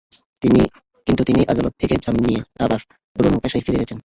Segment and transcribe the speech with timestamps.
[1.07, 2.79] কিন্তু তিনি আদালত থেকে জামিন নিয়ে আবার
[3.15, 3.97] পুরোনো পেশায় ফিরে গেছেন।